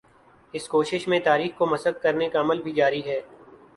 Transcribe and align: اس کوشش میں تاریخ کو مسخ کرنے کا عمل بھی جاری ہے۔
اس 0.53 0.67
کوشش 0.67 1.07
میں 1.07 1.19
تاریخ 1.19 1.57
کو 1.57 1.65
مسخ 1.65 2.01
کرنے 2.01 2.29
کا 2.29 2.39
عمل 2.39 2.61
بھی 2.61 2.71
جاری 2.71 3.03
ہے۔ 3.05 3.19